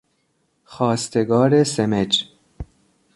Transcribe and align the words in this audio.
خواستگار 0.63 1.63
سمج 1.63 2.29